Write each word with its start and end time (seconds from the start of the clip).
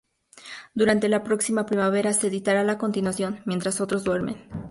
Durante 0.73 1.09
la 1.09 1.23
próxima 1.23 1.67
primavera 1.67 2.11
se 2.13 2.25
editará 2.29 2.63
la 2.63 2.79
continuación 2.79 3.41
"Mientras 3.45 3.81
otros 3.81 4.03
duermen". 4.03 4.39